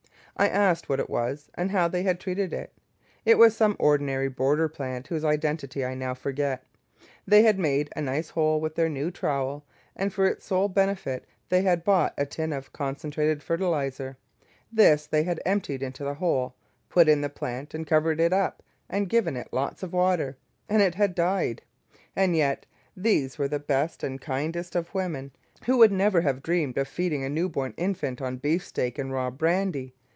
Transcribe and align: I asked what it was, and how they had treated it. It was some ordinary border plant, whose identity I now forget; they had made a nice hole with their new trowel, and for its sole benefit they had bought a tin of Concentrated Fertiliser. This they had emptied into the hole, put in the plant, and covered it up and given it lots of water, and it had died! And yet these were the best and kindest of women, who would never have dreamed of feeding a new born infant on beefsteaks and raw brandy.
I 0.37 0.47
asked 0.47 0.89
what 0.89 0.99
it 0.99 1.07
was, 1.09 1.51
and 1.53 1.69
how 1.69 1.87
they 1.87 2.01
had 2.01 2.19
treated 2.19 2.51
it. 2.51 2.73
It 3.25 3.37
was 3.37 3.55
some 3.55 3.75
ordinary 3.77 4.27
border 4.27 4.67
plant, 4.67 5.05
whose 5.05 5.23
identity 5.23 5.85
I 5.85 5.93
now 5.93 6.15
forget; 6.15 6.63
they 7.27 7.43
had 7.43 7.59
made 7.59 7.91
a 7.95 8.01
nice 8.01 8.31
hole 8.31 8.59
with 8.59 8.73
their 8.73 8.89
new 8.89 9.11
trowel, 9.11 9.67
and 9.95 10.11
for 10.11 10.25
its 10.25 10.43
sole 10.43 10.67
benefit 10.67 11.27
they 11.49 11.61
had 11.61 11.83
bought 11.83 12.15
a 12.17 12.25
tin 12.25 12.53
of 12.53 12.73
Concentrated 12.73 13.43
Fertiliser. 13.43 14.17
This 14.71 15.05
they 15.05 15.21
had 15.21 15.39
emptied 15.45 15.83
into 15.83 16.03
the 16.03 16.15
hole, 16.15 16.55
put 16.89 17.07
in 17.07 17.21
the 17.21 17.29
plant, 17.29 17.75
and 17.75 17.85
covered 17.85 18.19
it 18.19 18.33
up 18.33 18.63
and 18.89 19.09
given 19.09 19.37
it 19.37 19.49
lots 19.51 19.83
of 19.83 19.93
water, 19.93 20.37
and 20.67 20.81
it 20.81 20.95
had 20.95 21.13
died! 21.13 21.61
And 22.15 22.35
yet 22.35 22.65
these 22.97 23.37
were 23.37 23.49
the 23.49 23.59
best 23.59 24.01
and 24.01 24.19
kindest 24.19 24.75
of 24.75 24.91
women, 24.95 25.33
who 25.67 25.77
would 25.77 25.91
never 25.91 26.21
have 26.21 26.41
dreamed 26.41 26.79
of 26.79 26.87
feeding 26.87 27.23
a 27.23 27.29
new 27.29 27.47
born 27.47 27.75
infant 27.77 28.23
on 28.23 28.37
beefsteaks 28.37 28.97
and 28.97 29.13
raw 29.13 29.29
brandy. 29.29 29.93